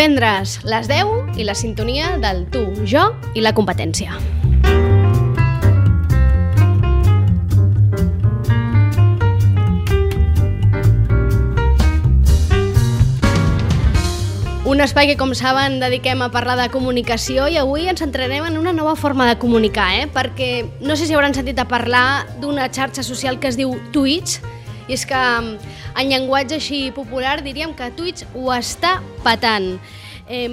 [0.00, 3.02] Divendres, les 10 i la sintonia del tu, jo
[3.36, 4.14] i la competència.
[14.64, 18.56] Un espai que, com saben, dediquem a parlar de comunicació i avui ens centrarem en
[18.56, 20.08] una nova forma de comunicar, eh?
[20.08, 24.40] perquè no sé si hauran sentit a parlar d'una xarxa social que es diu Twitch,
[24.90, 29.76] i és que en llenguatge així popular diríem que Twitch ho està patant.
[30.26, 30.50] Eh,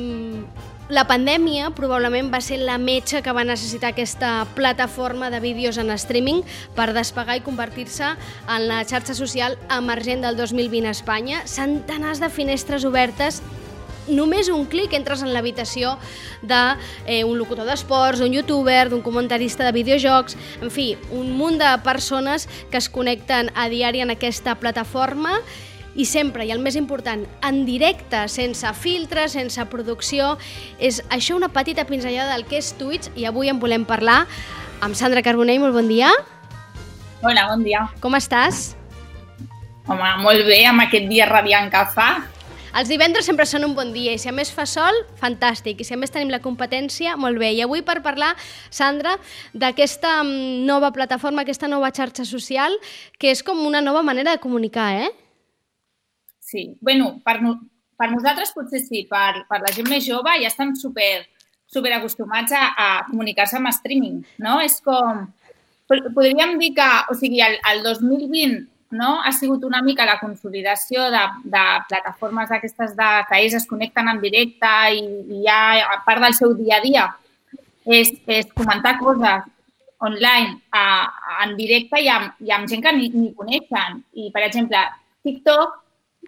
[0.87, 5.91] la pandèmia probablement va ser la metge que va necessitar aquesta plataforma de vídeos en
[5.91, 6.45] streaming
[6.77, 11.41] per despegar i convertir-se en la xarxa social emergent del 2020 a Espanya.
[11.43, 13.41] Centenars de finestres obertes
[14.07, 15.95] només un clic entres en l'habitació
[16.41, 21.59] d'un eh, un locutor d'esports, d'un youtuber, d'un comentarista de videojocs, en fi, un munt
[21.61, 25.39] de persones que es connecten a diari en aquesta plataforma
[25.97, 30.35] i sempre, i el més important, en directe, sense filtres, sense producció.
[30.77, 34.25] És això una petita pinzellada del que és Twitch i avui en volem parlar
[34.85, 35.63] amb Sandra Carbonell.
[35.63, 36.11] Molt bon dia.
[37.25, 37.87] Hola, bon dia.
[37.99, 38.75] Com estàs?
[39.87, 42.11] Home, molt bé, amb aquest dia radiant que fa.
[42.75, 45.79] Els divendres sempre són un bon dia i si a més fa sol, fantàstic.
[45.79, 47.53] I si a més tenim la competència, molt bé.
[47.55, 48.33] I avui per parlar,
[48.69, 49.15] Sandra,
[49.53, 52.75] d'aquesta mm, nova plataforma, aquesta nova xarxa social,
[53.17, 55.09] que és com una nova manera de comunicar, eh?
[56.43, 57.57] Sí, bueno, per, no,
[57.99, 61.25] per nosaltres potser sí, per, per la gent més jove ja estan super,
[61.67, 64.59] super acostumats a, a comunicar-se amb streaming, no?
[64.63, 65.27] És com...
[65.87, 69.17] Podríem dir que, o sigui, el, el 2020 no?
[69.23, 74.07] ha sigut una mica la consolidació de, de plataformes d'aquestes de, que ells es connecten
[74.11, 75.03] en directe i,
[75.37, 77.05] i ja a part del seu dia a dia
[77.85, 79.47] és, és comentar coses
[79.99, 80.85] online a,
[81.43, 84.01] en directe i amb, i amb gent que ni, ni coneixen.
[84.13, 84.81] I, per exemple,
[85.25, 85.73] TikTok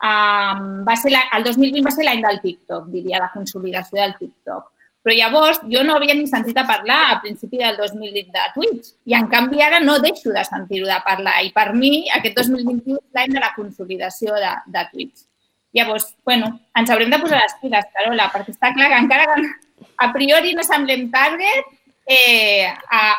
[0.02, 4.16] um, va ser la, el 2020 va ser l'any del TikTok, diria, la consolidació del
[4.18, 4.72] TikTok.
[5.04, 8.90] Però llavors jo no havia ni sentit a parlar a principi del 2020 de Twitch
[9.08, 12.98] i en canvi ara no deixo de sentir-ho de parlar i per mi aquest 2021
[12.98, 15.24] és l'any de la consolidació de, de Twitch.
[15.78, 19.86] Llavors, bueno, ens haurem de posar les piles, Carola, perquè està clar que encara que
[20.04, 21.68] a priori no semblem target,
[22.10, 22.66] eh,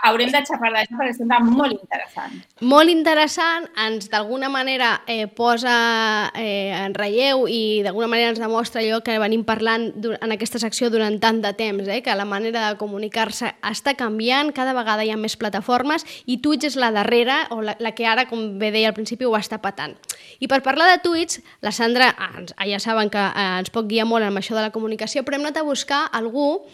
[0.02, 2.34] haurem de xerrar d'això perquè sembla molt interessant.
[2.66, 8.82] Molt interessant, ens d'alguna manera eh, posa eh, en relleu i d'alguna manera ens demostra
[8.82, 12.66] allò que venim parlant en aquesta secció durant tant de temps, eh, que la manera
[12.66, 17.44] de comunicar-se està canviant, cada vegada hi ha més plataformes i Twitch és la darrera,
[17.54, 19.94] o la, la que ara, com bé deia al principi, ho està patant.
[20.42, 24.10] I per parlar de Twitch, la Sandra, ah, ja saben que eh, ens pot guiar
[24.10, 26.64] molt amb això de la comunicació, però hem anat a buscar algú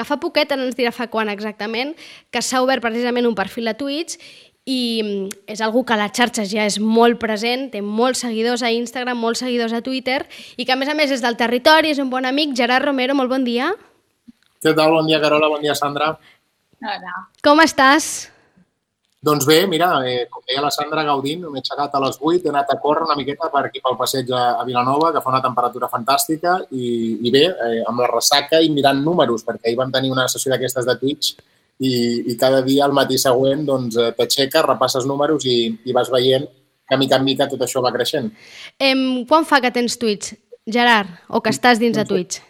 [0.00, 1.92] que fa poquet, ens dirà fa quan exactament,
[2.32, 4.16] que s'ha obert precisament un perfil a Twitch
[4.64, 8.64] i mm, és algú que a les xarxes ja és molt present, té molts seguidors
[8.64, 10.22] a Instagram, molts seguidors a Twitter
[10.56, 12.56] i que a més a més és del territori, és un bon amic.
[12.56, 13.72] Gerard Romero, molt bon dia.
[14.60, 14.92] Què tal?
[14.96, 15.48] Bon dia, Carola.
[15.48, 16.14] Bon dia, Sandra.
[16.80, 17.16] Hola.
[17.44, 18.30] Com estàs?
[19.22, 22.48] Doncs bé, mira, eh, com deia la Sandra gaudint, m'he aixecat a les 8, he
[22.48, 25.42] anat a córrer una miqueta per aquí pel passeig a, a Vilanova, que fa una
[25.44, 29.92] temperatura fantàstica, i, i bé, eh, amb la ressaca i mirant números, perquè ahir vam
[29.92, 31.34] tenir una sessió d'aquestes de Twitch
[31.84, 31.92] i,
[32.32, 36.48] i cada dia al matí següent doncs, eh, t'aixeques, repasses números i, i vas veient
[36.88, 38.32] que mica en mica tot això va creixent.
[38.80, 40.32] Em, quan fa que tens Twitch,
[40.64, 42.49] Gerard, o que estàs dins de doncs Twitch?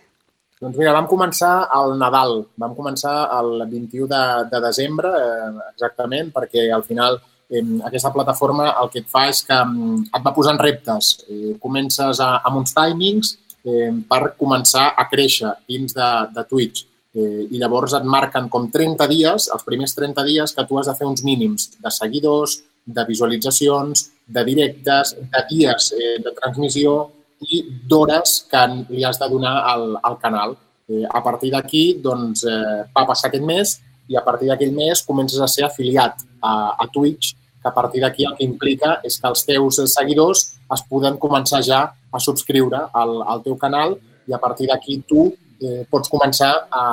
[0.60, 6.28] Doncs mira, vam començar al Nadal, vam començar el 21 de, de desembre, eh, exactament,
[6.34, 7.16] perquè al final
[7.48, 11.14] eh, aquesta plataforma el que et fa és que et va posant reptes.
[11.32, 13.32] Eh, comences a, amb uns timings
[13.64, 16.84] eh, per començar a créixer dins de, de Twitch.
[17.16, 20.92] Eh, I llavors et marquen com 30 dies, els primers 30 dies, que tu has
[20.92, 26.98] de fer uns mínims de seguidors, de visualitzacions, de directes, de dies eh, de transmissió,
[27.48, 30.56] i d'hores que li has de donar al, al canal.
[30.90, 33.76] Eh, a partir d'aquí, doncs, eh, va passar aquest mes
[34.10, 38.00] i a partir d'aquell mes comences a ser afiliat a, a Twitch, que a partir
[38.02, 42.88] d'aquí el que implica és que els teus seguidors es poden començar ja a subscriure
[42.92, 45.28] al, al teu canal i a partir d'aquí tu
[45.60, 46.84] eh, pots començar a,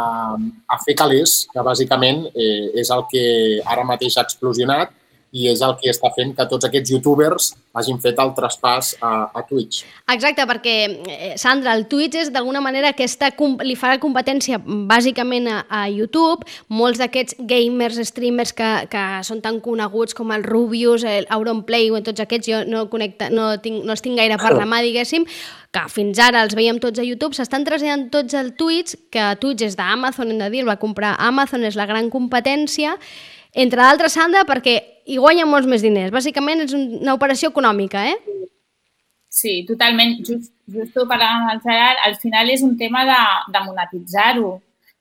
[0.67, 3.25] a fer calés, que bàsicament eh, és el que
[3.65, 4.91] ara mateix ha explosionat
[5.35, 9.11] i és el que està fent que tots aquests youtubers hagin fet el traspàs a,
[9.35, 9.83] a Twitch.
[10.09, 10.75] Exacte, perquè,
[11.11, 13.29] eh, Sandra, el Twitch és d'alguna manera aquesta,
[13.67, 16.47] li farà competència bàsicament a, a YouTube.
[16.73, 22.01] Molts d'aquests gamers, streamers que, que són tan coneguts com el Rubius, el Auronplay o
[22.01, 25.27] tots aquests, jo no, connecta, no, tinc, no els tinc gaire per la mà, diguéssim,
[25.75, 29.67] que fins ara els veiem tots a YouTube, s'estan traslladant tots al Twitch, que Twitch
[29.67, 32.95] és d'Amazon, hem de dir, va comprar Amazon, és la gran competència,
[33.63, 34.77] entre d'altres, Sandra, perquè
[35.07, 36.13] hi guanyen molts més diners.
[36.13, 38.37] Bàsicament és una operació econòmica, eh?
[39.37, 40.17] Sí, totalment.
[40.25, 43.19] Just, just tu parlant amb el Gerard, al final és un tema de,
[43.53, 44.55] de monetitzar-ho.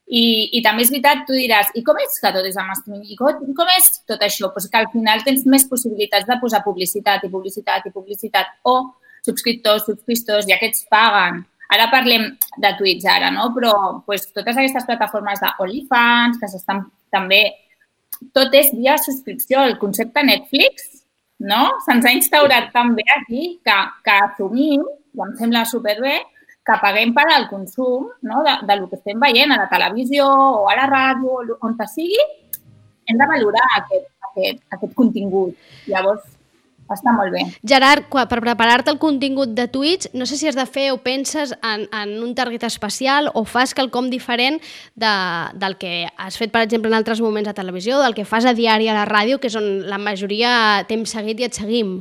[0.07, 0.23] I,
[0.55, 3.09] I també és veritat, tu diràs, i com és que tot és amb streaming?
[3.11, 4.53] I com, com és tot això?
[4.53, 8.77] Pues que al final tens més possibilitats de posar publicitat i publicitat i publicitat o
[9.27, 11.43] subscriptors, subscriptors, ja que ets paguen.
[11.75, 12.29] Ara parlem
[12.63, 13.49] de Twitch ara, no?
[13.55, 13.73] Però
[14.07, 17.43] pues, totes aquestes plataformes d'OnlyFans, que s'estan també...
[18.33, 19.63] Tot és via subscripció.
[19.65, 20.97] El concepte Netflix
[21.39, 21.61] no?
[21.85, 24.83] Se'ns ha instaurat també aquí que, que assumim,
[25.13, 26.17] i em sembla superbé,
[26.67, 28.41] que paguem per al consum no?
[28.43, 32.25] de, de lo que estem veient a la televisió o a la ràdio, on sigui,
[33.07, 35.55] hem de valorar aquest, aquest, aquest contingut.
[35.87, 36.25] Llavors,
[36.93, 37.43] està molt bé.
[37.67, 41.53] Gerard, per preparar-te el contingut de Twitch, no sé si has de fer o penses
[41.61, 44.61] en, en un target especial o fas quelcom diferent
[44.95, 45.13] de,
[45.59, 48.55] del que has fet, per exemple, en altres moments a televisió, del que fas a
[48.57, 51.99] diari a la ràdio, que és on la majoria t'hem seguit i et seguim.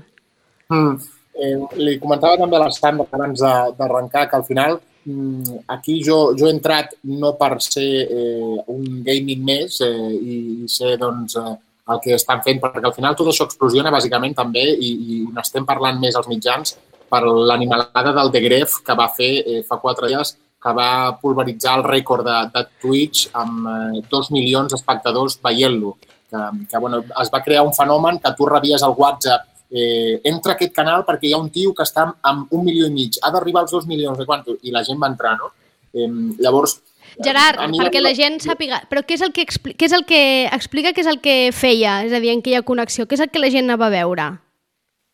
[0.71, 0.97] Mm.
[1.37, 3.43] Eh, li comentava també a l'Estant abans
[3.77, 9.03] d'arrencar que al final mm, aquí jo, jo he entrat no per ser eh, un
[9.05, 10.38] gaming més eh, i
[10.73, 11.53] ser doncs, eh,
[11.93, 15.67] el que estan fent, perquè al final tot això explosiona bàsicament també i, i n'estem
[15.69, 16.75] parlant més als mitjans
[17.11, 21.77] per l'animalada del De Gref que va fer eh, fa quatre dies que va pulveritzar
[21.79, 25.94] el rècord de, de Twitch amb eh, dos milions d'espectadors veient-lo.
[26.27, 26.41] Que,
[26.71, 30.56] que bueno, es va crear un fenomen que tu rebies al WhatsApp eh, entra a
[30.56, 33.31] aquest canal perquè hi ha un tio que està amb un milió i mig, ha
[33.35, 35.53] d'arribar als dos milions de quant, i la gent va entrar, no?
[35.94, 36.09] Eh,
[36.43, 36.81] llavors,
[37.23, 38.82] Gerard, perquè la gent sàpiga...
[38.91, 40.23] Però què és, el que què és el que
[40.53, 43.06] explica què és el que feia, és a dir, en aquella connexió?
[43.06, 44.26] Què és el que la gent anava a veure?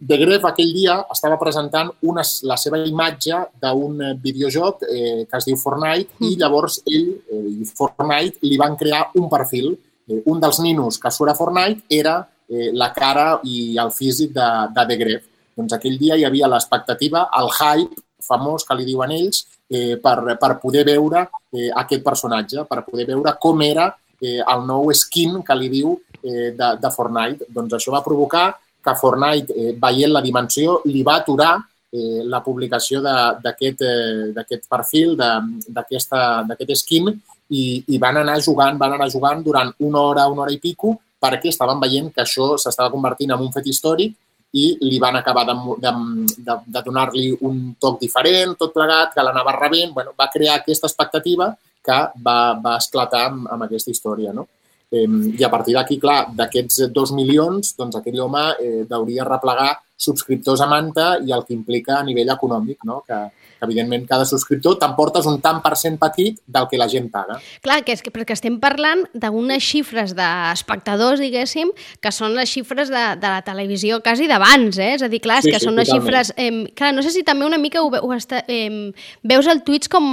[0.02, 5.46] De Gref aquell dia estava presentant una, la seva imatge d'un videojoc eh, que es
[5.46, 6.26] diu Fortnite mm.
[6.26, 9.76] i llavors ell eh, i Fortnite li van crear un perfil.
[10.10, 12.16] Eh, un dels ninos que surt a Fortnite era
[12.50, 15.28] eh, la cara i el físic de, de De Gref.
[15.54, 20.36] Doncs aquell dia hi havia l'expectativa, el hype famós que li diuen ells, eh, per,
[20.38, 21.24] per poder veure
[21.56, 23.88] eh, aquest personatge, per poder veure com era
[24.20, 27.48] eh, el nou skin que li diu eh, de, de Fortnite.
[27.48, 28.50] Doncs això va provocar
[28.82, 31.54] que Fortnite, eh, veient la dimensió, li va aturar
[31.92, 37.12] eh, la publicació d'aquest eh, perfil, d'aquest skin,
[37.52, 40.96] i, i van anar jugant, van anar jugant durant una hora, una hora i pico,
[41.22, 44.16] perquè estaven veient que això s'estava convertint en un fet històric
[44.52, 45.92] i li van acabar de, de,
[46.36, 50.90] de, de donar-li un toc diferent, tot plegat, que l'anava rebent, bueno, va crear aquesta
[50.90, 51.48] expectativa
[51.82, 54.34] que va, va esclatar amb, amb aquesta història.
[54.36, 54.46] No?
[54.92, 55.06] Eh,
[55.40, 60.60] I a partir d'aquí, clar, d'aquests dos milions, doncs aquell home eh, hauria replegar subscriptors
[60.60, 63.00] a manta i el que implica a nivell econòmic, no?
[63.06, 63.22] que,
[63.66, 67.38] evidentment cada subscriptor t'emportes un tant per cent petit del que la gent paga.
[67.64, 71.72] Clar, que és que, perquè estem parlant d'unes xifres d'espectadors, diguéssim,
[72.02, 74.94] que són les xifres de, de la televisió quasi d'abans, eh?
[74.96, 76.32] És a dir, clar, és sí, que sí, són unes xifres...
[76.36, 78.92] Eh, clar, no sé si també una mica ho, ho està, eh,
[79.26, 80.08] veus el Twitch com,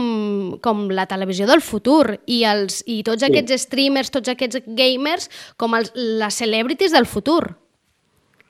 [0.63, 3.31] com la televisió del futur i, els, i tots sí.
[3.31, 7.55] aquests streamers, tots aquests gamers, com els, les celebrities del futur.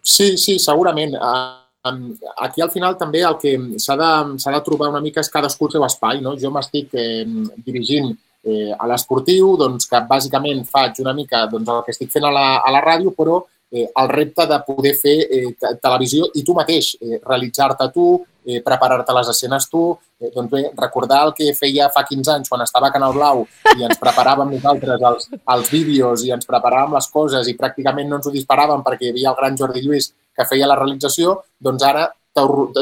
[0.02, 1.16] Sí, sí, segurament.
[1.20, 5.68] Uh, aquí al final també el que s'ha de, de trobar una mica és cadascú
[5.68, 6.22] el seu espai.
[6.22, 6.36] No?
[6.40, 7.24] Jo m'estic eh,
[7.66, 8.12] dirigint
[8.44, 12.34] eh, a l'esportiu, doncs, que bàsicament faig una mica doncs, el que estic fent a
[12.36, 16.56] la, a la ràdio, però eh, el repte de poder fer eh, televisió i tu
[16.58, 18.12] mateix, eh, realitzar-te tu,
[18.46, 19.84] eh, preparar-te les escenes tu,
[20.20, 23.46] eh, doncs bé, recordar el que feia fa 15 anys quan estava a Canal Blau
[23.76, 28.20] i ens preparàvem nosaltres els, els vídeos i ens preparàvem les coses i pràcticament no
[28.20, 31.84] ens ho disparàvem perquè hi havia el gran Jordi Lluís que feia la realització, doncs
[31.84, 32.08] ara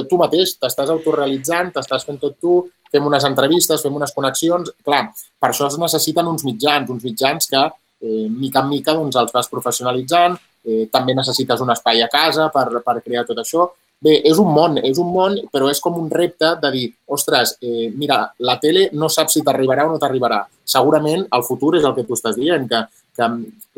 [0.08, 2.60] tu mateix t'estàs autorrealitzant, t'estàs fent tot tu,
[2.92, 4.70] fem unes entrevistes, fem unes connexions.
[4.86, 5.08] Clar,
[5.40, 9.34] per això es necessiten uns mitjans, uns mitjans que eh, mica en mica doncs, els
[9.34, 10.38] vas professionalitzant,
[10.68, 13.70] eh, també necessites un espai a casa per, per crear tot això.
[14.04, 17.56] Bé, és un món, és un món, però és com un repte de dir, ostres,
[17.66, 20.44] eh, mira, la tele no sap si t'arribarà o no t'arribarà.
[20.64, 22.84] Segurament el futur és el que tu estàs dient, que,
[23.18, 23.30] que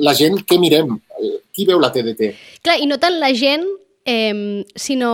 [0.06, 0.98] la gent, què mirem?
[1.20, 2.34] Eh, qui veu la TDT?
[2.66, 3.66] Clar, i no tant la gent,
[4.06, 5.14] eh, sinó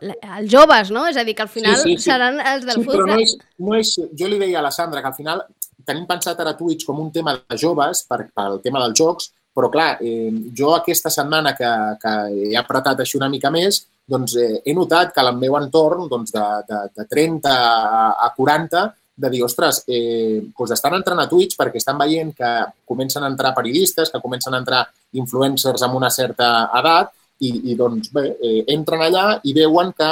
[0.00, 1.06] els joves, no?
[1.10, 2.10] És a dir, que al final sí, sí, sí.
[2.10, 3.04] seran els del sí, futur.
[3.04, 5.44] Però no és, no és, jo li deia a la Sandra que al final
[5.86, 9.70] tenim pensat ara Twitch com un tema de joves per, pel tema dels jocs, però
[9.72, 11.70] clar, eh, jo aquesta setmana que,
[12.02, 12.14] que
[12.50, 16.34] he apretat així una mica més, doncs eh, he notat que al meu entorn, doncs
[16.34, 18.84] de, de, de 30 a, a 40,
[19.16, 22.52] de dir, ostres, eh, doncs estan entrant a Twitch perquè estan veient que
[22.84, 24.84] comencen a entrar periodistes, que comencen a entrar
[25.16, 30.10] influencers amb una certa edat i, i doncs bé, eh, entren allà i veuen que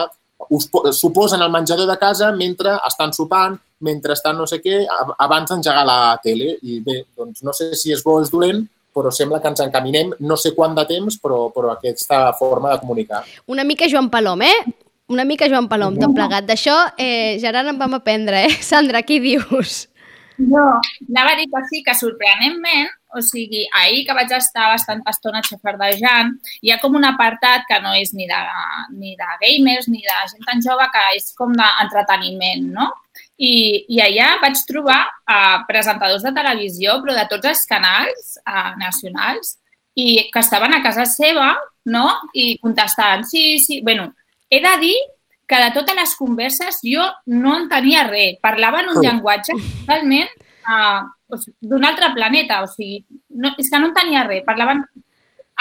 [0.51, 4.85] us suposen el menjador de casa mentre estan sopant, mentre estan no sé què,
[5.19, 6.57] abans d'engegar la tele.
[6.63, 9.63] I bé, doncs no sé si és bo o és dolent, però sembla que ens
[9.65, 13.25] encaminem no sé quant de temps, però, però aquesta forma de comunicar.
[13.51, 14.84] Una mica Joan Palom, eh?
[15.09, 16.47] Una mica Joan Palom, tot plegat.
[16.49, 18.55] D'això, eh, Gerard, en vam aprendre, eh?
[18.71, 19.85] Sandra, què dius?
[20.37, 25.13] No, anava a dir que sí, que sorprenentment, o sigui, ahir que vaig estar bastanta
[25.15, 26.33] estona xafardejant,
[26.63, 28.41] hi ha com un apartat que no és ni de,
[28.99, 32.89] ni de gamers ni de gent tan jove, que és com d'entreteniment, no?
[33.39, 38.75] I, I allà vaig trobar uh, presentadors de televisió, però de tots els canals uh,
[38.83, 39.61] nacionals,
[39.95, 41.53] i que estaven a casa seva,
[41.87, 42.09] no?
[42.35, 43.83] I contestaven, sí, sí...
[43.87, 44.11] bueno,
[44.51, 44.97] he de dir
[45.47, 48.39] que de totes les converses jo no entenia res.
[48.43, 50.31] Parlaven un llenguatge totalment
[50.69, 51.05] uh,
[51.61, 54.45] d'un altre planeta, o sigui, no, és que no entenia res.
[54.47, 54.83] Parlaven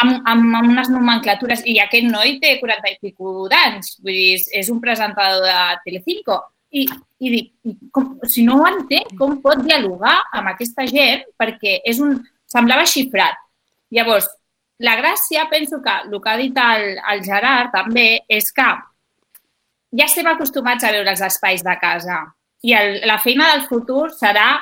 [0.02, 4.42] amb, amb, amb unes nomenclatures i aquest noi té 40 i pico d'anys, vull dir,
[4.56, 6.40] és un presentador de Telecinco.
[6.74, 6.88] I,
[7.22, 7.50] i dic,
[7.94, 11.28] com, si no ho entenc, com pot dialogar amb aquesta gent?
[11.38, 12.16] Perquè és un,
[12.50, 13.38] semblava xifrat.
[13.94, 14.26] Llavors,
[14.80, 18.70] la gràcia, penso que el que ha dit el, el Gerard també, és que
[19.94, 22.24] ja estem acostumats a veure els espais de casa
[22.64, 24.58] i el, la feina del futur serà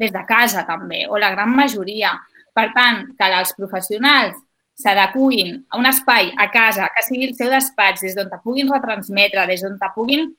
[0.00, 2.14] des de casa també, o la gran majoria.
[2.56, 4.38] Per tant, que els professionals
[4.80, 8.70] s'adecuin a un espai a casa, que sigui el seu despatx, des d'on te puguin
[8.72, 10.30] retransmetre, des d'on te puguin...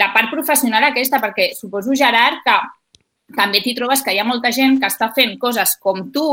[0.00, 4.48] La part professional aquesta, perquè suposo, Gerard, que també t'hi trobes que hi ha molta
[4.54, 6.24] gent que està fent coses com tu,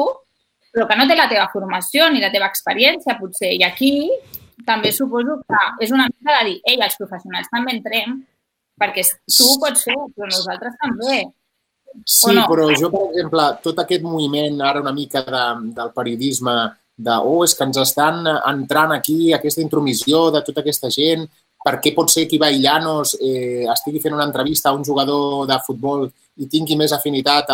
[0.78, 3.50] però que no té la teva formació ni la teva experiència, potser.
[3.58, 3.92] I aquí
[4.68, 8.20] també suposo que és una mica de dir, ei, els professionals també entrem,
[8.78, 11.24] perquè tu ho pots fer, però nosaltres també.
[12.06, 12.44] Sí, no?
[12.46, 15.44] però jo, per exemple, tot aquest moviment ara una mica de,
[15.80, 16.54] del periodisme,
[16.94, 21.26] de, oh, és que ens estan entrant aquí aquesta intromissió de tota aquesta gent,
[21.66, 25.48] per què pot ser que Ibai Llanos eh, estigui fent una entrevista a un jugador
[25.50, 26.06] de futbol
[26.38, 27.50] i tingui més afinitat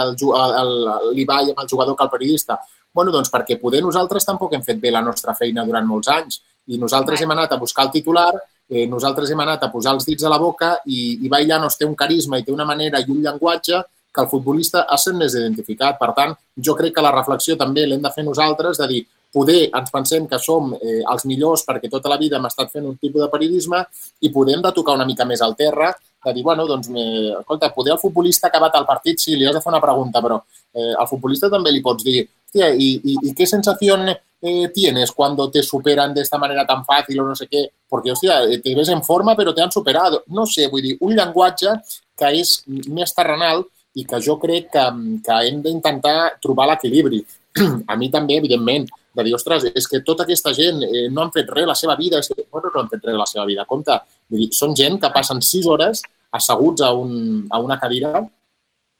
[1.15, 2.59] l'Ibai amb el jugador que el periodista?
[2.93, 6.41] Bueno, doncs perquè poder nosaltres tampoc hem fet bé la nostra feina durant molts anys
[6.67, 8.31] i nosaltres hem anat a buscar el titular,
[8.69, 11.85] eh, nosaltres hem anat a posar els dits a la boca i Ibai Llanos té
[11.85, 13.81] un carisma i té una manera i un llenguatge
[14.13, 15.97] que el futbolista ha sent més identificat.
[15.97, 19.01] Per tant, jo crec que la reflexió també l'hem de fer nosaltres, de dir,
[19.33, 22.85] poder ens pensem que som eh, els millors perquè tota la vida hem estat fent
[22.85, 23.79] un tipus de periodisme
[24.21, 25.89] i podem de tocar una mica més al terra,
[26.23, 29.49] de dir, bueno, doncs, eh, escolta, poder el futbolista ha acabat el partit, sí, li
[29.49, 30.37] has de fer una pregunta, però
[30.71, 32.21] eh, al futbolista també li pots dir,
[32.53, 33.97] hòstia, i, i, i què sensació
[34.41, 37.69] eh, tienes cuando te superan de esta manera tan fàcil o no sé què?
[37.89, 40.23] Perquè, hòstia, eh, te ves en forma però te han superat.
[40.27, 41.73] No sé, vull dir, un llenguatge
[42.17, 44.85] que és més terrenal i que jo crec que,
[45.23, 47.23] que hem d'intentar trobar l'equilibri.
[47.91, 51.33] A mi també, evidentment, de dir, ostres, és que tota aquesta gent eh, no han
[51.33, 53.65] fet res la seva vida, és que, bueno, no han fet res la seva vida,
[53.69, 56.01] compte, vull dir, són gent que passen sis hores
[56.33, 58.23] asseguts a, un, a una cadira,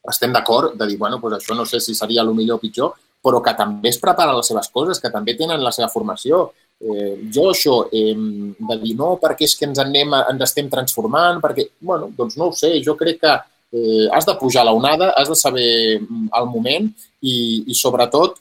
[0.06, 2.92] estem d'acord de dir, bueno, doncs això no sé si seria el millor o pitjor,
[3.24, 6.44] però que també es preparen les seves coses, que també tenen la seva formació.
[6.84, 11.40] Eh, jo això, eh, de dir no, perquè és que ens anem, ens estem transformant,
[11.40, 15.12] perquè, bueno, doncs no ho sé, jo crec que eh, has de pujar la onada,
[15.16, 16.90] has de saber mm, el moment
[17.22, 18.40] i, i sobretot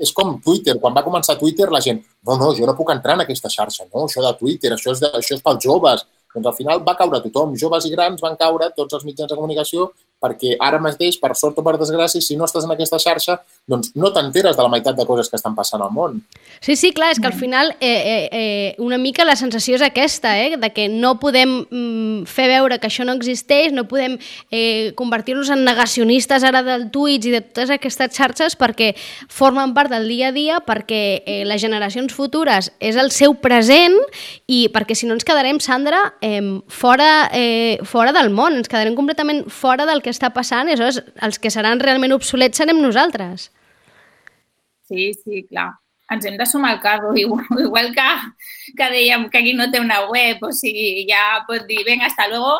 [0.00, 0.78] és com Twitter.
[0.80, 3.86] Quan va començar Twitter, la gent, no, no, jo no puc entrar en aquesta xarxa,
[3.92, 6.06] no, això de Twitter, això és, de, això és pels joves.
[6.34, 9.36] Doncs al final va caure tothom, joves i grans van caure, tots els mitjans de
[9.38, 9.92] comunicació,
[10.24, 13.38] perquè ara mateix, per sort o per desgràcia, si no estàs en aquesta xarxa,
[13.68, 16.22] doncs no t'enteres de la meitat de coses que estan passant al món.
[16.64, 19.84] Sí, sí, clar, és que al final eh, eh, eh, una mica la sensació és
[19.84, 24.16] aquesta, eh, de que no podem mm, fer veure que això no existeix, no podem
[24.50, 28.92] eh, convertir-nos en negacionistes ara del Twitch i de totes aquestes xarxes perquè
[29.28, 33.96] formen part del dia a dia, perquè eh, les generacions futures és el seu present
[34.48, 38.96] i perquè si no ens quedarem, Sandra, eh, fora, eh, fora del món, ens quedarem
[38.96, 43.50] completament fora del que està passant i aleshores els que seran realment obsolets serem nosaltres.
[44.88, 45.72] Sí, sí, clar.
[46.12, 48.10] Ens hem de sumar al carro, igual, igual que,
[48.76, 52.28] que dèiem que aquí no té una web, o sigui, ja pot dir, vinga, hasta
[52.28, 52.58] luego,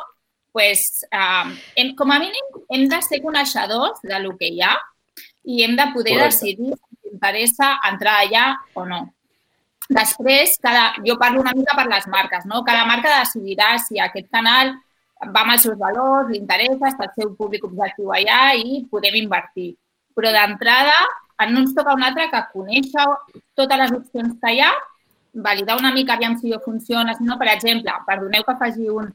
[0.54, 4.76] pues, uh, hem, com a mínim hem de ser coneixedors de lo que hi ha
[5.44, 6.30] i hem de poder Correcte.
[6.30, 8.46] decidir si interessa entrar allà
[8.78, 9.00] o no.
[9.90, 12.62] Després, cada, jo parlo una mica per les marques, no?
[12.64, 14.73] Cada marca decidirà si aquest canal
[15.33, 19.21] va amb els seus valors, li interessa, està el seu públic objectiu allà i podem
[19.23, 19.75] invertir.
[20.14, 20.97] Però d'entrada,
[21.50, 23.07] no ens toca un altre que conèixer
[23.59, 24.73] totes les opcions que hi ha,
[25.35, 29.11] validar una mica aviam si jo funciona, si no, per exemple, perdoneu que faci un,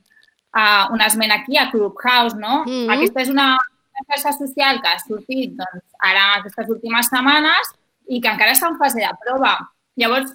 [0.52, 2.66] uh, un esment aquí a Clubhouse, no?
[2.66, 2.92] Mm -hmm.
[2.94, 7.74] Aquesta és una, una xarxa social que ha sortit doncs, ara aquestes últimes setmanes
[8.08, 9.72] i que encara està en fase de prova.
[9.96, 10.34] Llavors,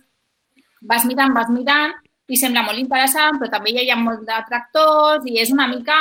[0.80, 1.92] vas mirant, vas mirant
[2.28, 5.98] i sembla molt interessant, però també hi ha molt de tractors i és una mica,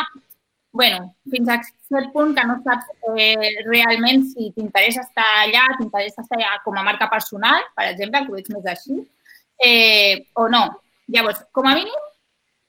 [0.73, 1.57] bueno, fins a
[1.89, 6.79] cert punt que no saps eh, realment si t'interessa estar allà, t'interessa estar allà com
[6.79, 9.03] a marca personal, per exemple, que ho veig més així,
[9.67, 10.63] eh, o no.
[11.13, 12.09] Llavors, com a mínim,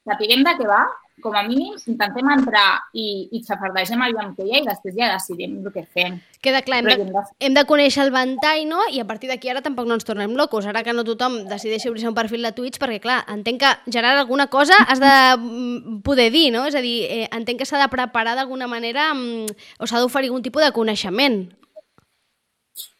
[0.04, 0.82] sapiguem de què va,
[1.22, 5.12] com a mínim intentem entrar i, i xafardegem aviam què hi ha i després ja
[5.12, 6.18] decidim el que fem.
[6.44, 8.82] Queda clar, hem de, hem de conèixer el ventall, no?
[8.92, 10.66] I a partir d'aquí ara tampoc no ens tornem locos.
[10.66, 14.20] Ara que no tothom decideix obrir un perfil de Twitch, perquè clar, entenc que, Gerard,
[14.20, 16.66] alguna cosa has de mm, poder dir, no?
[16.68, 20.32] És a dir, eh, entenc que s'ha de preparar d'alguna manera mm, o s'ha d'oferir
[20.32, 21.44] algun tipus de coneixement.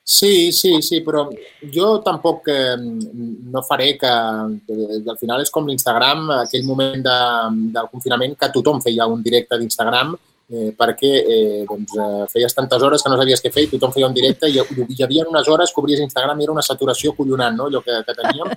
[0.07, 1.23] Sí, sí, sí, però
[1.73, 4.11] jo tampoc eh, no faré que,
[4.69, 7.17] que al final és com l'Instagram, aquell moment de,
[7.73, 10.13] del confinament que tothom feia un directe d'Instagram
[10.51, 13.95] eh, perquè eh, doncs, eh, feies tantes hores que no sabies què fer i tothom
[13.95, 17.15] feia un directe i hi havia unes hores que obries Instagram i era una saturació
[17.17, 18.53] collonant, no?, allò que, que teníem.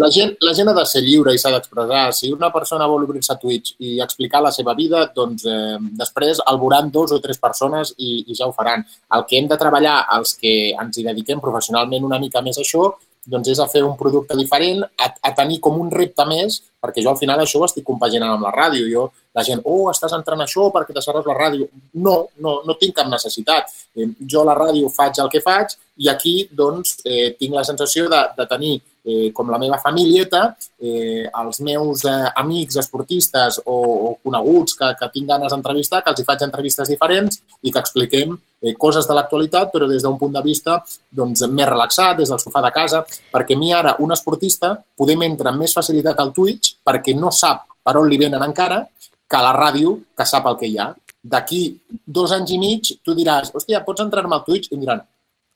[0.00, 2.04] La gent, la gent ha de ser lliure i s'ha d'expressar.
[2.16, 6.42] Si una persona vol obrir-se a Twitch i explicar la seva vida, doncs eh, després
[6.50, 8.84] el veuran dos o tres persones i, i ja ho faran.
[9.14, 12.64] El que hem de treballar, els que ens hi dediquem professionalment una mica més a
[12.64, 12.92] això,
[13.30, 17.04] doncs és a fer un producte diferent, a, a tenir com un repte més, perquè
[17.04, 18.86] jo al final això ho estic compaginant amb la ràdio.
[18.90, 21.68] Jo, la gent, oh, estàs entrant això perquè deixaràs la ràdio.
[22.04, 23.72] No, no, no tinc cap necessitat.
[23.96, 27.64] Eh, jo a la ràdio faig el que faig i aquí doncs eh, tinc la
[27.66, 33.60] sensació de, de tenir eh, com la meva famílieta, eh, els meus eh, amics esportistes
[33.64, 37.72] o, o coneguts que, que tinc ganes d'entrevistar, que els hi faig entrevistes diferents i
[37.72, 40.80] que expliquem eh, coses de l'actualitat, però des d'un punt de vista
[41.10, 45.28] doncs, més relaxat, des del sofà de casa, perquè a mi ara, un esportista, podem
[45.28, 48.86] entrar amb més facilitat al Twitch perquè no sap per on li venen encara
[49.28, 50.92] que a la ràdio, que sap el que hi ha.
[51.24, 51.62] D'aquí
[52.04, 54.70] dos anys i mig, tu diràs, hòstia, pots entrar-me al Twitch?
[54.70, 55.00] I em diran,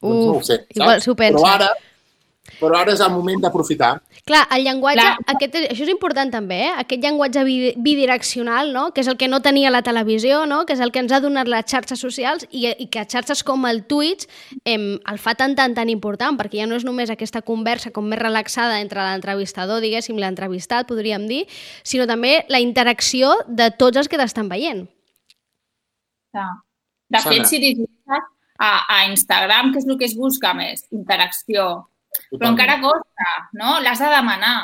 [0.00, 0.78] doncs no ho sé, saps?
[0.80, 1.36] Igual s'ho pensa.
[1.36, 1.68] Però ara,
[2.58, 3.90] però ara és el moment d'aprofitar.
[4.28, 5.34] Clar, el llenguatge, Clar.
[5.34, 6.72] Aquest, això és important també, eh?
[6.82, 7.44] aquest llenguatge
[7.76, 8.88] bidireccional, no?
[8.94, 10.64] que és el que no tenia la televisió, no?
[10.66, 13.66] que és el que ens ha donat les xarxes socials i, i que xarxes com
[13.68, 14.28] el Twitch
[14.64, 18.08] em, el fa tan, tan, tan important, perquè ja no és només aquesta conversa com
[18.08, 21.44] més relaxada entre l'entrevistador, diguéssim, l'entrevistat, podríem dir,
[21.82, 24.86] sinó també la interacció de tots els que t'estan veient.
[27.08, 28.26] De fet, si dirigeixes
[28.58, 30.84] a, a Instagram, què és el que es busca més?
[30.94, 31.68] Interacció,
[32.08, 32.38] Totalment.
[32.38, 33.78] Però encara costa, no?
[33.84, 34.56] L'has de demanar.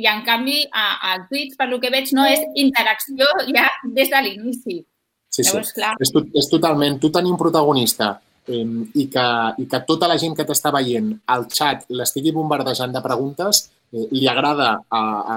[0.00, 4.08] I, en canvi, a, a Twitch, per lo que veig, no és interacció ja des
[4.08, 4.78] de l'inici.
[5.30, 5.76] Sí, Llavors, sí.
[5.76, 5.94] Clar.
[6.00, 6.98] És, és totalment...
[7.02, 8.14] Tu tenir un protagonista
[8.48, 8.64] eh,
[8.94, 9.26] i, que,
[9.62, 14.06] i que tota la gent que t'està veient al xat l'estigui bombardejant de preguntes, eh,
[14.14, 15.02] li agrada a,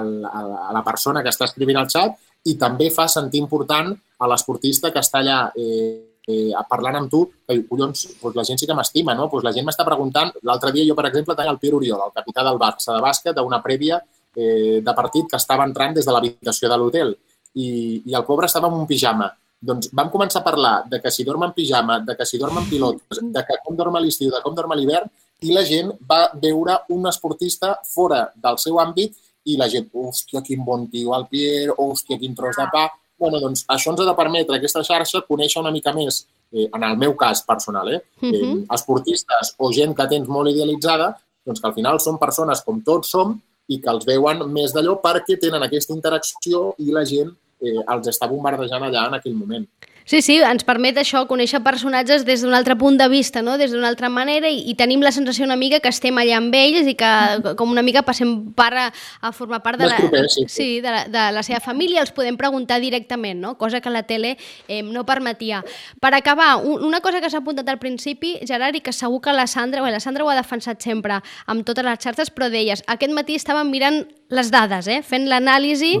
[0.70, 2.16] a la persona que està escrivint al xat
[2.50, 7.24] i també fa sentir important a l'esportista que està allà eh, eh, parlant amb tu,
[7.46, 9.28] que diu, collons, doncs la gent sí que m'estima, no?
[9.32, 12.16] Doncs la gent m'està preguntant, l'altre dia jo, per exemple, tenia el Pierre Oriol, el
[12.16, 14.00] capità del Barça de bàsquet, d'una prèvia
[14.36, 17.14] eh, de partit que estava entrant des de l'habitació de l'hotel
[17.54, 19.30] i, i el pobre estava en un pijama.
[19.64, 22.58] Doncs vam començar a parlar de que si dorm en pijama, de que si dorm
[22.60, 25.08] en pilotes, de que com dorm a l'estiu, de com dorm a l'hivern,
[25.44, 29.16] i la gent va veure un esportista fora del seu àmbit
[29.50, 32.86] i la gent, hòstia, quin bon tio el Pierre, hòstia, quin tros de pa,
[33.18, 36.82] bueno, doncs això ens ha de permetre aquesta xarxa conèixer una mica més, eh, en
[36.82, 38.62] el meu cas personal, eh, uh -huh.
[38.62, 42.82] eh, esportistes o gent que tens molt idealitzada, doncs que al final són persones com
[42.82, 47.30] tots som i que els veuen més d'allò perquè tenen aquesta interacció i la gent
[47.60, 49.66] eh, els està bombardejant allà en aquell moment.
[50.04, 53.54] Sí, sí, ens permet això, conèixer personatges des d'un altre punt de vista, no?
[53.56, 56.52] des d'una altra manera, i, i tenim la sensació una mica que estem allà amb
[56.58, 57.12] ells i que
[57.56, 58.84] com una mica passem part a,
[59.24, 59.96] a formar part de la,
[60.28, 63.54] sí, sí, de, la, de la seva família, els podem preguntar directament, no?
[63.56, 64.34] cosa que la tele
[64.68, 65.62] eh, no permetia.
[66.00, 69.32] Per acabar, un, una cosa que s'ha apuntat al principi, Gerard, i que segur que
[69.32, 72.84] la Sandra, bé, la Sandra ho ha defensat sempre amb totes les xarxes, però deies,
[72.92, 74.02] aquest matí estàvem mirant
[74.34, 75.00] les dades, eh?
[75.06, 75.94] fent l'anàlisi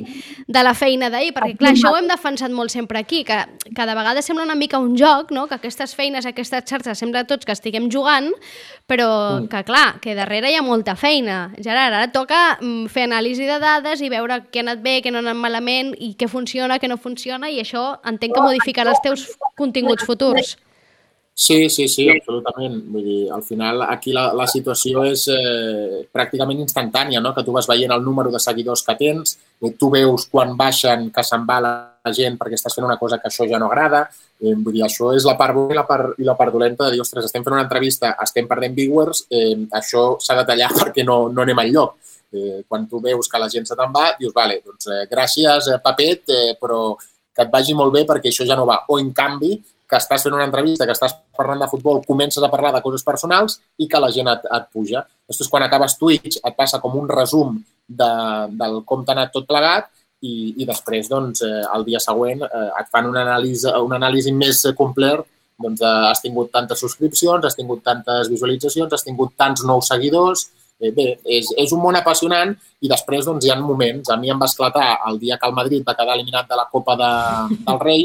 [0.44, 3.40] de la feina d'ahir, perquè clar, això ho hem defensat molt sempre aquí, que
[3.72, 5.46] cada de vegades sembla una mica un joc, no?
[5.48, 8.30] que aquestes feines, aquestes xarxes, sembla tots que estiguem jugant,
[8.90, 9.08] però
[9.40, 9.48] mm.
[9.52, 11.38] que clar, que darrere hi ha molta feina.
[11.56, 15.12] Gerard, ara toca mm, fer anàlisi de dades i veure què ha anat bé, què
[15.12, 18.94] no ha anat malament, i què funciona, què no funciona, i això entenc que modificarà
[18.94, 19.26] els teus
[19.58, 20.56] continguts futurs.
[21.34, 22.76] Sí, sí, sí, absolutament.
[22.94, 27.34] Vull dir, al final aquí la, la situació és eh, pràcticament instantània, no?
[27.34, 29.34] que tu vas veient el número de seguidors que tens,
[29.66, 31.74] i tu veus quan baixen que se'n va la
[32.12, 34.04] gent perquè estàs fent una cosa que això ja no agrada.
[34.40, 36.84] Eh, vull dir, això és la part bona i la part, i la part dolenta
[36.84, 40.70] de dir, ostres, estem fent una entrevista, estem perdent viewers, eh, això s'ha de tallar
[40.82, 41.96] perquè no, no anem enlloc.
[42.34, 45.70] Eh, quan tu veus que la gent se te'n va, dius, vale, doncs eh, gràcies,
[45.70, 48.82] eh, Papet, eh, però que et vagi molt bé perquè això ja no va.
[48.88, 49.56] O, en canvi,
[49.88, 53.04] que estàs fent una entrevista, que estàs parlant de futbol, comences a parlar de coses
[53.06, 55.04] personals i que la gent et, et puja.
[55.28, 58.12] Després, quan acabes Twitch, et passa com un resum de,
[58.58, 59.90] del com t'ha anat tot plegat
[60.24, 64.32] i, i després, doncs, eh, el dia següent eh, et fan una anàlisi, una anàlisi
[64.34, 65.22] més complet
[65.60, 70.48] doncs, eh, has tingut tantes subscripcions, has tingut tantes visualitzacions, has tingut tants nous seguidors
[70.80, 72.50] Eh, bé, és, és un món apassionant
[72.82, 74.10] i després doncs, hi ha moments.
[74.10, 76.66] A mi em va esclatar el dia que el Madrid va quedar eliminat de la
[76.70, 77.10] Copa de,
[77.68, 78.04] del Rei,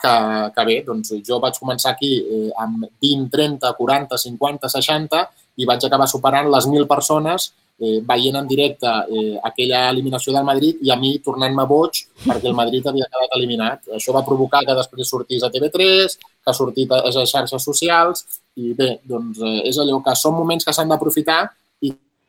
[0.00, 0.12] que,
[0.56, 5.24] que bé, doncs jo vaig començar aquí eh, amb 20, 30, 40, 50, 60
[5.60, 7.50] i vaig acabar superant les 1.000 persones
[7.80, 12.50] eh, veient en directe eh, aquella eliminació del Madrid i a mi tornant-me boig perquè
[12.50, 13.82] el Madrid havia quedat eliminat.
[13.96, 18.26] Això va provocar que després sortís a TV3, que ha sortit a les xarxes socials
[18.60, 21.42] i bé, doncs eh, és allò que són moments que s'han d'aprofitar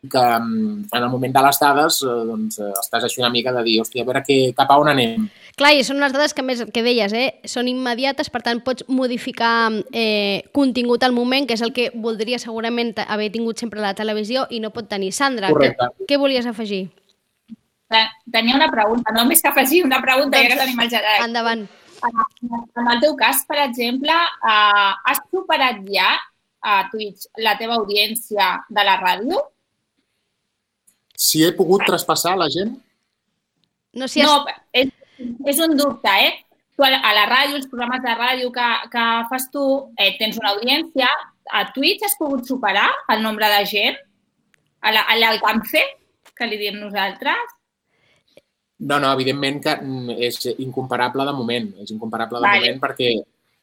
[0.09, 3.53] que mm, en el moment de les dades eh, doncs, eh, estàs així una mica
[3.53, 5.27] de dir, hòstia, a veure que, cap a on anem.
[5.59, 7.27] Clar, i són unes dades que, més que deies, eh?
[7.45, 12.41] són immediates, per tant pots modificar eh, contingut al moment, que és el que voldria
[12.41, 15.11] segurament haver tingut sempre a la televisió i no pot tenir.
[15.13, 15.91] Sandra, Correcte.
[15.99, 16.87] què, què volies afegir?
[18.31, 21.27] Tenia una pregunta, no més que afegir una pregunta, doncs, ja que tenim el Gerard.
[21.27, 21.65] Endavant.
[22.01, 26.15] En el teu cas, per exemple, eh, has superat ja
[26.61, 29.41] a Twitch la teva audiència de la ràdio?
[31.21, 32.73] Si he pogut traspassar la gent?
[33.93, 34.31] No, si has...
[34.31, 34.89] no és,
[35.53, 36.33] és un dubte, eh?
[36.73, 39.65] Tu a la ràdio, els programes de ràdio que, que fas tu,
[39.99, 41.09] eh, tens una audiència.
[41.51, 43.99] A Twitch has pogut superar el nombre de gent?
[44.81, 45.83] A l'alcance,
[46.33, 47.57] que li diem nosaltres?
[48.81, 49.75] No, no, evidentment que
[50.25, 51.67] és incomparable de moment.
[51.83, 52.63] És incomparable de vale.
[52.63, 53.11] moment perquè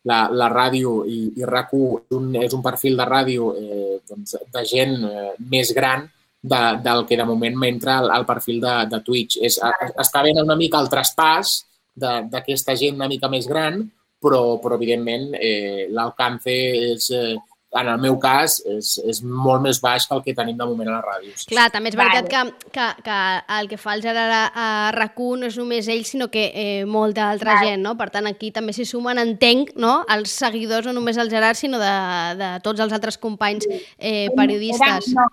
[0.06, 4.36] la, la ràdio i, i RAC1 és un, és un perfil de ràdio eh, doncs,
[4.54, 6.06] de gent eh, més gran
[6.42, 9.38] de, del que de moment m'entra al, al perfil de, de Twitch.
[9.42, 9.58] És,
[9.98, 11.60] està ben una mica el traspàs
[11.98, 13.82] d'aquesta gent una mica més gran,
[14.22, 17.36] però, però evidentment eh, l'alcance és, eh,
[17.78, 20.88] en el meu cas, és, és molt més baix que el que tenim de moment
[20.88, 21.34] a la ràdio.
[21.36, 21.50] Sí.
[21.50, 22.54] Clar, també és veritat vale.
[22.62, 23.18] que, que, que
[23.58, 26.84] el que fa el Gerard a, a rac no és només ell, sinó que eh,
[26.86, 27.74] molta altra vale.
[27.74, 27.96] gent, no?
[27.98, 29.98] Per tant, aquí també s'hi sumen, entenc, no?
[30.08, 31.92] els seguidors, no només el Gerard, sinó de,
[32.40, 35.12] de tots els altres companys eh, periodistes.
[35.12, 35.28] No,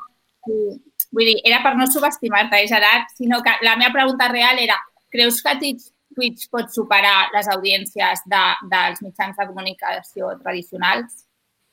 [1.12, 4.80] Vull dir, era per no subestimar-te, eh, Gerard, sinó que la meva pregunta real era
[5.10, 8.42] creus que Twitch, Twitch pot superar les audiències de,
[8.72, 11.26] dels mitjans de comunicació tradicionals?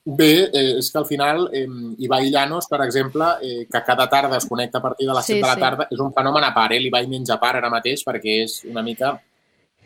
[0.03, 1.67] Bé, eh, és que al final eh,
[2.03, 5.37] Ibai Llanos, per exemple, eh, que cada tarda es connecta a partir de les sí,
[5.37, 5.95] 7 de la tarda, sí.
[5.95, 6.81] és un fenomen a part, eh?
[6.83, 9.13] l'Ibai menja a part ara mateix perquè és una mica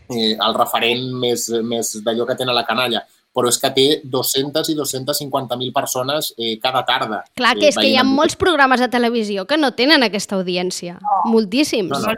[0.10, 3.04] eh, el referent més, més d'allò que tenen la canalla
[3.38, 7.22] però és que té 200 i 250.000 persones eh, cada tarda.
[7.38, 10.40] Clar, que eh, és que hi ha molts programes de televisió que no tenen aquesta
[10.40, 10.98] audiència.
[11.04, 11.20] No.
[11.36, 11.94] Moltíssims.
[11.94, 12.16] No, no.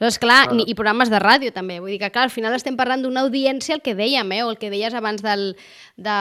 [0.00, 0.64] Però, esclar, no, no.
[0.64, 1.76] i programes de ràdio també.
[1.76, 4.40] Vull dir que, clar, al final estem parlant d'una audiència, el que dèiem, eh?
[4.46, 5.50] o el que deies abans del...
[6.00, 6.14] De,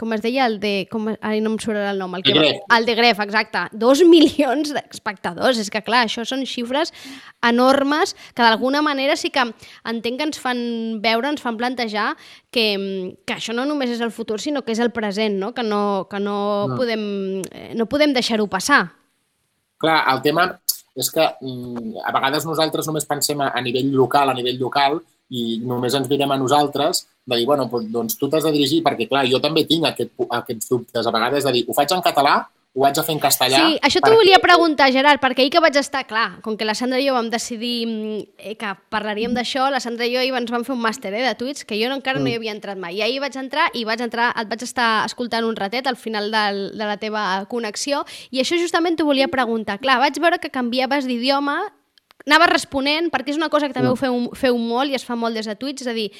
[0.00, 0.46] com es deia?
[0.48, 0.86] El de...
[0.88, 2.14] Com, ara no em surt el nom.
[2.16, 2.62] El, que, Gref.
[2.72, 3.66] el de Gref, exacte.
[3.76, 5.60] Dos milions d'espectadors.
[5.60, 6.94] És que, clar, això són xifres
[7.44, 10.62] enormes que d'alguna manera sí que entenc que ens fan
[11.04, 12.14] veure, ens fan plantejar
[12.50, 12.64] que,
[13.28, 15.52] que això no només és el futur, sinó que és el present, no?
[15.52, 16.38] que no, que no,
[16.72, 16.80] no.
[16.80, 17.04] podem,
[17.52, 18.86] eh, no podem deixar-ho passar.
[19.78, 20.48] Clar, el tema
[20.98, 24.98] és que mm, a vegades nosaltres només pensem a, a nivell local, a nivell local,
[25.28, 29.06] i només ens mirem a nosaltres de dir, bueno, doncs tu t'has de dirigir, perquè
[29.08, 31.04] clar, jo també tinc aquest, aquests dubtes.
[31.06, 32.38] A vegades de dir, ho faig en català
[32.78, 33.58] ho vaig a fer en castellà.
[33.58, 34.18] Sí, això t'ho perquè...
[34.20, 37.16] volia preguntar, Gerard, perquè ahir que vaig estar, clar, com que la Sandra i jo
[37.16, 37.88] vam decidir
[38.38, 41.24] eh, que parlaríem d'això, la Sandra i jo ahir ens vam fer un màster eh,
[41.26, 42.38] de Twitch, que jo encara no hi mm.
[42.38, 42.94] havia entrat mai.
[43.00, 46.30] I ahir vaig entrar i vaig entrar, et vaig estar escoltant un ratet al final
[46.30, 49.80] del, de la teva connexió, i això justament t'ho volia preguntar.
[49.82, 51.58] Clar, vaig veure que canviaves d'idioma,
[52.28, 53.98] anaves responent, perquè és una cosa que també mm.
[53.98, 56.12] ho feu, feu molt i es fa molt des de Twitch, és a dir,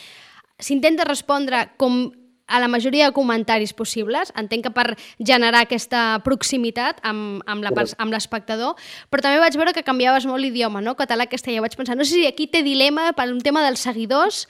[0.58, 2.08] s'intenta respondre com
[2.48, 4.32] a la majoria de comentaris possibles.
[4.36, 8.74] Entenc que per generar aquesta proximitat amb, amb l'espectador,
[9.12, 10.96] però també vaig veure que canviaves molt l'idioma, no?
[10.98, 11.62] Català, castellà.
[11.62, 14.48] Vaig pensar, no sé si aquí té dilema per un tema dels seguidors...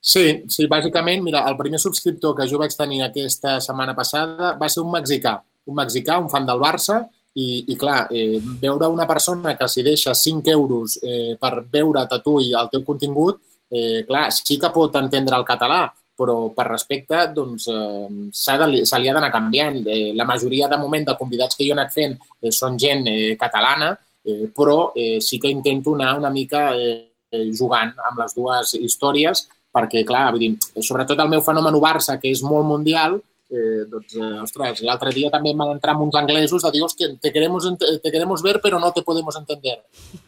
[0.00, 4.68] Sí, sí, bàsicament, mira, el primer subscriptor que jo vaig tenir aquesta setmana passada va
[4.72, 5.34] ser un mexicà,
[5.68, 7.02] un mexicà, un fan del Barça,
[7.34, 12.16] i, i clar, eh, veure una persona que s'hi deixa 5 euros eh, per veure't
[12.16, 15.84] a tu i el teu contingut, eh, clar, sí que pot entendre el català,
[16.20, 18.56] però per respecte doncs, eh, se
[19.00, 19.80] li ha d'anar canviant.
[19.86, 23.06] Eh, la majoria de moment de convidats que jo he anat fent eh, són gent
[23.08, 23.94] eh, catalana,
[24.26, 27.08] eh, però eh, sí que intento anar una mica eh,
[27.56, 32.32] jugant amb les dues històries perquè, clar, vull dir, sobretot el meu fenomen Barça, que
[32.34, 36.72] és molt mundial, eh, doncs, eh, ostres, l'altre dia també m'han entrat uns anglesos de
[36.74, 39.76] dir, hòstia, te queremos, te queremos ver però no te podemos entender.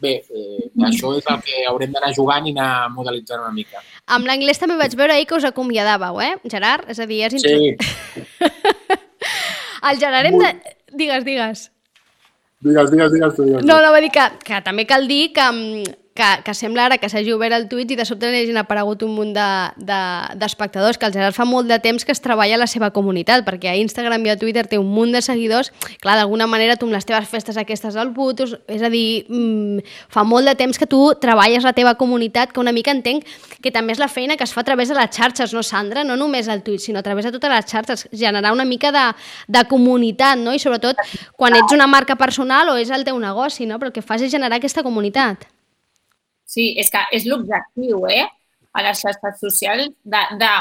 [0.01, 3.81] Bé, eh, això és el que haurem d'anar jugant i anar modelitzant una mica.
[4.07, 6.89] Amb l'anglès també vaig veure ahir que us acomiadàveu, eh, Gerard?
[6.91, 7.41] És a dir, és...
[7.41, 7.73] Sí.
[9.89, 10.77] el Gerard hem de...
[10.93, 11.69] Digues, digues.
[12.63, 13.43] Digues, digues, digues tu.
[13.47, 16.85] Digues, no, no, va dir que, que també cal dir que mm, que, que sembla
[16.85, 20.97] ara que s'hagi obert el tuit i de sobte n'hagin aparegut un munt d'espectadors, de,
[20.97, 23.41] de, que el Gerard fa molt de temps que es treballa a la seva comunitat,
[23.47, 25.71] perquè a Instagram i a Twitter té un munt de seguidors,
[26.03, 29.81] clar, d'alguna manera tu amb les teves festes aquestes al putos, és a dir, mmm,
[30.13, 33.25] fa molt de temps que tu treballes la teva comunitat, que una mica entenc
[33.63, 36.03] que també és la feina que es fa a través de les xarxes, no, Sandra?
[36.03, 39.07] No només el tuit, sinó a través de totes les xarxes, generar una mica de,
[39.47, 40.53] de comunitat, no?
[40.53, 41.01] I sobretot
[41.39, 43.81] quan ets una marca personal o és el teu negoci, no?
[43.81, 45.47] Però el que fas és generar aquesta comunitat.
[46.53, 48.27] Sí, és que és l'objectiu, eh?
[48.73, 50.51] A les xarxes socials de, de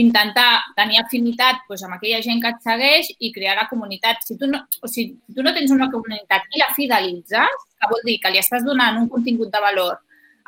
[0.00, 4.22] intentar tenir afinitat doncs, amb aquella gent que et segueix i crear la comunitat.
[4.26, 7.90] Si tu, no, o sigui, si tu no tens una comunitat i la fidelitzes, que
[7.90, 9.98] vol dir que li estàs donant un contingut de valor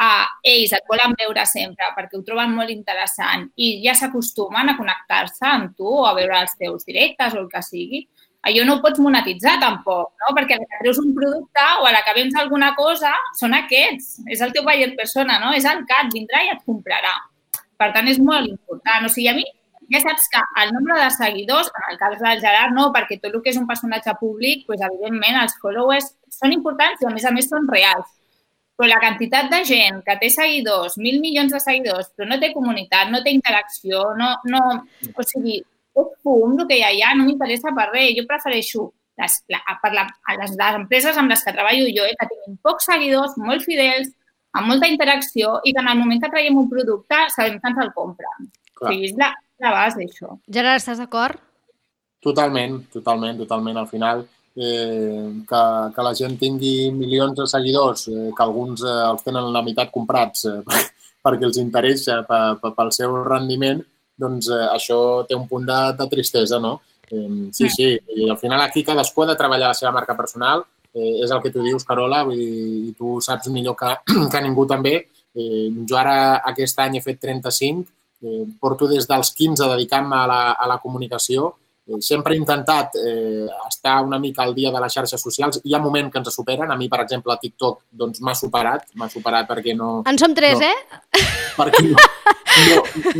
[0.02, 0.10] a
[0.48, 5.46] ells, et volen veure sempre perquè ho troben molt interessant i ja s'acostumen a connectar-se
[5.46, 8.06] amb tu o a veure els teus directes o el que sigui,
[8.42, 10.35] allò no ho pots monetitzar tampoc, no?
[10.37, 14.16] perquè la que treus un producte o a la que vens alguna cosa són aquests,
[14.26, 15.52] és el teu buyer persona, no?
[15.55, 17.14] és el CAT, vindrà i et comprarà.
[17.78, 19.07] Per tant, és molt important.
[19.07, 19.46] O sigui, a mi
[19.92, 23.35] ja saps que el nombre de seguidors, en el cas del Gerard no, perquè tot
[23.35, 27.26] el que és un personatge públic, doncs, evidentment els followers són importants i a més
[27.28, 28.11] a més són reals.
[28.78, 32.50] Però la quantitat de gent que té seguidors, mil milions de seguidors, però no té
[32.55, 34.62] comunitat, no té interacció, no, no,
[35.12, 35.61] o sigui,
[36.00, 38.14] és fum el que hi ha allà, no m'interessa per res.
[38.16, 38.88] Jo prefereixo
[39.20, 40.07] les, la, per la,
[40.40, 44.11] les, les empreses amb les que treballo jo, eh, que tinguin pocs seguidors, molt fidels,
[44.59, 47.81] amb molta interacció i que en el moment que traiem un producte sabem que ens
[47.85, 48.50] el compren.
[48.76, 48.90] Clar.
[48.90, 49.33] O sigui, és la,
[49.64, 50.37] la base d'això.
[50.48, 51.40] Gerard, estàs d'acord?
[52.22, 53.81] Totalment, totalment, totalment.
[53.81, 54.24] Al final,
[54.57, 55.62] eh, que,
[55.94, 59.90] que la gent tingui milions de seguidors, eh, que alguns eh, els tenen la meitat
[59.94, 60.61] comprats eh,
[61.24, 63.83] perquè els interessa pel seu rendiment,
[64.22, 66.76] doncs eh, això té un punt de, de tristesa, no?
[67.11, 70.64] Eh, sí, sí, i al final aquí cadascú ha de treballar la seva marca personal,
[70.94, 72.46] eh, és el que tu dius, Carola, i,
[72.90, 73.94] i tu saps millor que,
[74.32, 74.98] que ningú també.
[75.32, 77.88] Eh, jo ara aquest any he fet 35,
[78.22, 81.52] eh, porto des dels 15 dedicant-me a, la, a la comunicació
[82.00, 85.61] sempre he intentat eh, estar una mica al dia de les xarxes socials.
[85.64, 86.70] Hi ha moments que ens superen.
[86.70, 88.88] A mi, per exemple, TikTok doncs, m'ha superat.
[88.94, 90.02] M'ha superat perquè no...
[90.09, 91.26] En som tres, no, eh?
[91.57, 92.07] Perquè no,
[92.68, 92.78] no,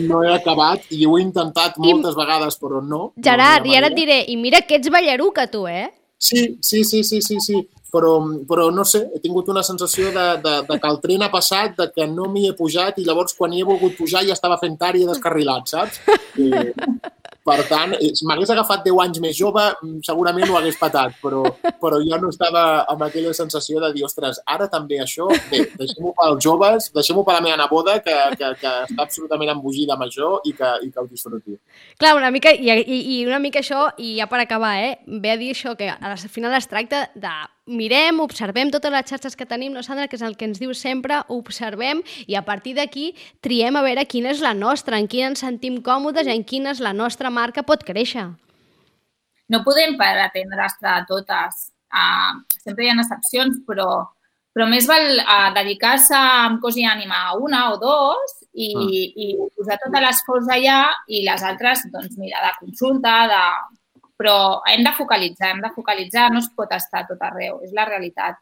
[0.09, 2.21] no he acabat i ho he intentat moltes I...
[2.23, 3.03] vegades, però no.
[3.21, 5.91] Gerard, no i ara et diré, i mira que ets ballaruca, tu, eh?
[6.23, 7.63] Sí, sí, sí, sí, sí, sí.
[7.93, 8.15] Però,
[8.49, 11.75] però no sé, he tingut una sensació de, de, de que el tren ha passat,
[11.77, 14.57] de que no m'hi he pujat i llavors quan hi he volgut pujar ja estava
[14.57, 16.01] fent i descarrilat, saps?
[16.41, 16.73] Eh,
[17.43, 21.17] per tant, eh, si m'hagués agafat 10 anys més jove, mm, segurament ho hagués patat,
[21.23, 21.43] però,
[21.83, 26.15] però jo no estava amb aquella sensació de dir, ostres, ara també això, bé, deixem-ho
[26.19, 30.37] pels joves, deixem-ho per la meva neboda, que, que, que està absolutament embogida amb això
[30.47, 31.59] i que, i que ho disfruti.
[31.99, 35.35] Clar, una mica, i, i, i una mica això, i ja per acabar, eh, ve
[35.35, 37.35] a dir això, que al final es tracta de
[37.67, 40.75] mirem, observem totes les xarxes que tenim, no, Sandra, que és el que ens diu
[40.75, 43.13] sempre, observem i a partir d'aquí
[43.45, 46.73] triem a veure quina és la nostra, en quina ens sentim còmodes i en quina
[46.75, 48.27] és la nostra marca pot créixer.
[49.53, 51.71] No podem pretendre estar a totes.
[51.93, 54.07] Uh, sempre hi ha excepcions, però,
[54.55, 58.89] però més val uh, dedicar-se amb cos i ànima a una o dos i, mm.
[58.89, 63.45] i posar totes les coses allà i les altres, doncs, mira, de consulta, de,
[64.23, 67.89] però hem de focalitzar, hem de focalitzar, no es pot estar tot arreu, és la
[67.91, 68.39] realitat.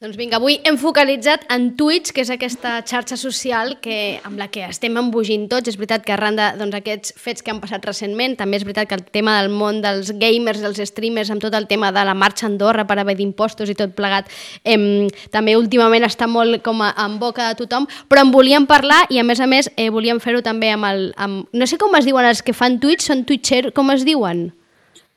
[0.00, 4.46] Doncs vinga, avui hem focalitzat en Twitch, que és aquesta xarxa social que, amb la
[4.48, 5.68] que estem embogint tots.
[5.68, 8.96] És veritat que arran d'aquests doncs, fets que han passat recentment, també és veritat que
[8.96, 12.46] el tema del món dels gamers, dels streamers, amb tot el tema de la marxa
[12.46, 14.32] a Andorra per haver d'impostos i tot plegat,
[14.64, 19.02] em, també últimament està molt com a, en boca de tothom, però en volíem parlar
[19.12, 21.10] i a més a més eh, volíem fer-ho també amb el...
[21.20, 24.48] Amb, no sé com es diuen els que fan Twitch, són twitchers, com es diuen?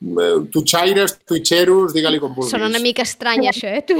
[0.03, 2.51] Eh, tutxaires, twitcheros, digue-li com vulguis.
[2.51, 3.83] Sona una mica estrany, això, eh?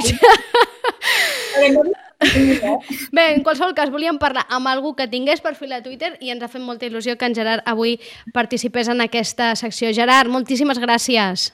[3.14, 6.44] Bé, en qualsevol cas, volíem parlar amb algú que tingués perfil a Twitter i ens
[6.44, 7.98] ha fet molta il·lusió que en Gerard avui
[8.36, 9.92] participés en aquesta secció.
[9.96, 11.52] Gerard, moltíssimes gràcies.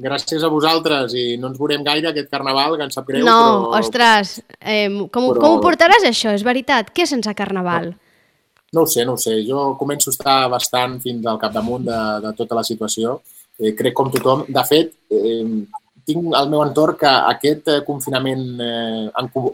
[0.00, 3.40] Gràcies a vosaltres i no ens veurem gaire aquest carnaval, que ens sap greu, no,
[3.66, 3.80] però...
[3.82, 5.42] ostres, eh, com, però...
[5.42, 6.30] com ho portaràs això?
[6.34, 6.94] És veritat?
[6.94, 7.90] Què sense carnaval?
[7.90, 9.42] No, no ho sé, no ho sé.
[9.46, 13.18] Jo començo a estar bastant fins al capdamunt de, de tota la situació
[13.60, 14.46] eh, crec com tothom.
[14.48, 15.44] De fet, eh,
[16.08, 19.06] tinc al meu entorn que aquest eh, confinament eh,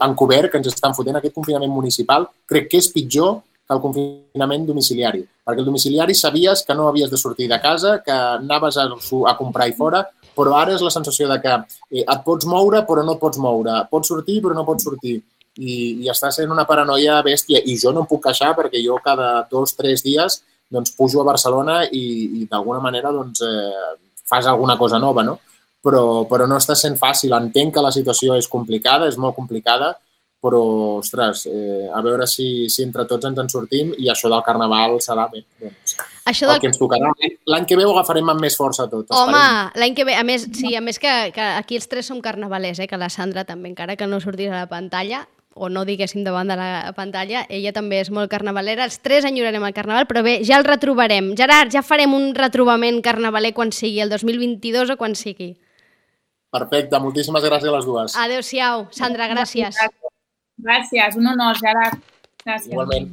[0.07, 4.65] encobert que ens estan fotent, aquest confinament municipal, crec que és pitjor que el confinament
[4.67, 5.25] domiciliari.
[5.43, 9.37] Perquè el domiciliari sabies que no havies de sortir de casa, que anaves a, a
[9.37, 10.05] comprar i fora,
[10.37, 13.41] però ara és la sensació de que eh, et pots moure però no et pots
[13.41, 15.17] moure, pots sortir però no pots sortir
[15.57, 15.73] i,
[16.05, 19.47] i està sent una paranoia bèstia i jo no em puc queixar perquè jo cada
[19.51, 23.95] dos, tres dies doncs pujo a Barcelona i, i d'alguna manera doncs, eh,
[24.27, 25.39] fas alguna cosa nova, no?
[25.83, 27.35] Però, però no està sent fàcil.
[27.37, 29.93] Entenc que la situació és complicada, és molt complicada,
[30.43, 30.61] però,
[30.99, 34.99] ostres, eh, a veure si, si entre tots ens en sortim i això del carnaval
[35.01, 35.41] serà bé.
[35.61, 35.95] Doncs,
[36.29, 36.61] Això el del...
[36.61, 37.09] que ens tocarà.
[37.53, 39.09] L'any que ve ho agafarem amb més força tot.
[39.15, 39.45] Home,
[39.79, 42.83] l'any que ve, a més, sí, a més que, que aquí els tres som carnavalers,
[42.83, 45.25] eh, que la Sandra també, encara que no sortís a la pantalla,
[45.57, 48.85] o no diguéssim davant de la pantalla, ella també és molt carnavalera.
[48.85, 51.33] Els tres enyorarem el carnaval, però bé, ja el retrobarem.
[51.39, 55.55] Gerard, ja farem un retrobament carnavaler quan sigui, el 2022 o quan sigui.
[56.53, 58.19] Perfecte, moltíssimes gràcies a les dues.
[58.23, 58.87] Adéu-siau.
[58.95, 59.81] Sandra, gràcies.
[60.57, 61.99] Gràcies, un honor, Gerard.
[62.45, 62.71] Gràcies.
[62.71, 63.11] Igualment.